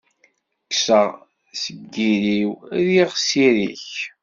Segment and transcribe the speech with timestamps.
[0.67, 1.07] Kkseɣ
[1.61, 3.91] seg iri-w, rriɣ s iri-k.